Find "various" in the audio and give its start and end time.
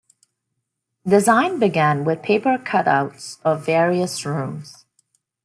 3.67-4.25